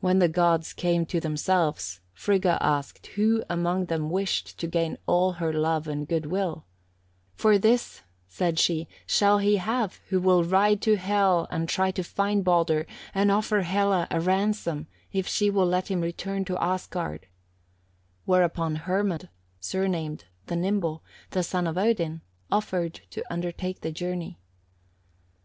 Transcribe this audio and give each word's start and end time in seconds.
When 0.00 0.18
the 0.18 0.26
gods 0.28 0.72
came 0.72 1.06
to 1.06 1.20
themselves, 1.20 2.00
Frigga 2.12 2.58
asked 2.60 3.06
who 3.14 3.44
among 3.48 3.84
them 3.84 4.10
wished 4.10 4.58
to 4.58 4.66
gain 4.66 4.98
all 5.06 5.34
her 5.34 5.52
love 5.52 5.86
and 5.86 6.08
good 6.08 6.26
will; 6.26 6.64
'For 7.36 7.56
this,' 7.56 8.02
said 8.26 8.58
she, 8.58 8.88
'shall 9.06 9.38
he 9.38 9.58
have 9.58 10.00
who 10.08 10.18
will 10.20 10.42
ride 10.42 10.82
to 10.82 10.96
Hel 10.96 11.46
and 11.52 11.68
try 11.68 11.92
to 11.92 12.02
find 12.02 12.42
Baldur, 12.42 12.84
and 13.14 13.30
offer 13.30 13.60
Hela 13.60 14.08
a 14.10 14.20
ransom 14.20 14.88
if 15.12 15.28
she 15.28 15.50
will 15.50 15.66
let 15.66 15.88
him 15.88 16.00
return 16.00 16.44
to 16.46 16.58
Asgard;' 16.60 17.28
whereupon 18.24 18.74
Hermod, 18.74 19.28
surnamed 19.60 20.24
the 20.46 20.56
Nimble, 20.56 21.04
the 21.30 21.44
son 21.44 21.68
of 21.68 21.78
Odin, 21.78 22.22
offered 22.50 23.02
to 23.10 23.22
undertake 23.32 23.82
the 23.82 23.92
journey. 23.92 24.40